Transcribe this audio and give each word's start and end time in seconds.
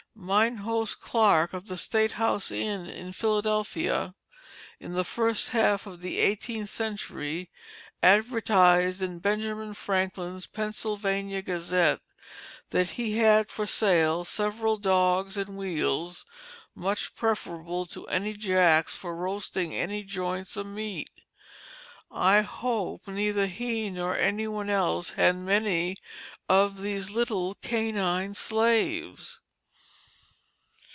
Mine 0.13 0.57
host 0.57 0.99
Clark 1.01 1.51
of 1.53 1.65
the 1.67 1.77
State 1.77 2.11
House 2.11 2.51
Inn 2.51 2.85
in 2.85 3.11
Philadelphia 3.13 4.13
in 4.79 4.93
the 4.93 5.05
first 5.05 5.49
half 5.49 5.87
of 5.87 6.01
the 6.01 6.19
eighteenth 6.19 6.69
century 6.69 7.49
advertised 8.03 9.01
in 9.01 9.17
Benjamin 9.19 9.73
Franklin's 9.73 10.45
Pennsylvania 10.47 11.41
Gazette 11.41 12.01
that 12.71 12.91
he 12.91 13.17
had 13.17 13.49
for 13.49 13.65
sale 13.65 14.23
"several 14.25 14.77
dogs 14.77 15.37
and 15.37 15.57
wheels, 15.57 16.23
much 16.75 17.15
preferable 17.15 17.85
to 17.87 18.05
any 18.09 18.33
jacks 18.35 18.93
for 18.95 19.15
roasting 19.15 19.73
any 19.73 20.03
joints 20.03 20.55
of 20.57 20.67
meat." 20.67 21.09
I 22.11 22.41
hope 22.41 23.07
neither 23.07 23.47
he 23.47 23.89
nor 23.89 24.15
any 24.15 24.47
one 24.47 24.69
else 24.69 25.11
had 25.11 25.37
many 25.37 25.95
of 26.49 26.81
these 26.81 27.09
little 27.11 27.55
canine 27.55 28.33
slaves. 28.35 29.39